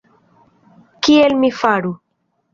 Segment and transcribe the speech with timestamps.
[1.09, 1.95] Kiel mi faru!